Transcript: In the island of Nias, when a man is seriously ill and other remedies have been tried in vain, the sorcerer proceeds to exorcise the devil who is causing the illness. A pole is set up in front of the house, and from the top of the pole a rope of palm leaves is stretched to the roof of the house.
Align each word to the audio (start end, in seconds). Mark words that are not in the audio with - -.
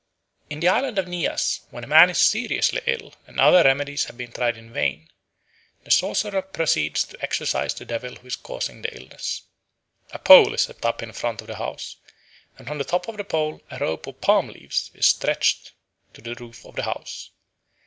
In 0.49 0.61
the 0.61 0.67
island 0.67 0.97
of 0.97 1.05
Nias, 1.05 1.59
when 1.69 1.83
a 1.83 1.87
man 1.87 2.09
is 2.09 2.17
seriously 2.17 2.81
ill 2.87 3.13
and 3.27 3.39
other 3.39 3.61
remedies 3.63 4.05
have 4.05 4.17
been 4.17 4.31
tried 4.31 4.57
in 4.57 4.73
vain, 4.73 5.09
the 5.83 5.91
sorcerer 5.91 6.41
proceeds 6.41 7.03
to 7.03 7.21
exorcise 7.21 7.75
the 7.75 7.85
devil 7.85 8.15
who 8.15 8.25
is 8.25 8.35
causing 8.35 8.81
the 8.81 8.97
illness. 8.99 9.43
A 10.09 10.17
pole 10.17 10.55
is 10.55 10.61
set 10.61 10.83
up 10.83 11.03
in 11.03 11.13
front 11.13 11.41
of 11.41 11.45
the 11.45 11.57
house, 11.57 11.97
and 12.57 12.65
from 12.67 12.79
the 12.79 12.83
top 12.83 13.07
of 13.07 13.17
the 13.17 13.23
pole 13.23 13.61
a 13.69 13.77
rope 13.77 14.07
of 14.07 14.21
palm 14.21 14.47
leaves 14.47 14.89
is 14.95 15.05
stretched 15.05 15.73
to 16.15 16.21
the 16.21 16.33
roof 16.33 16.65
of 16.65 16.75
the 16.77 16.83
house. 16.85 17.29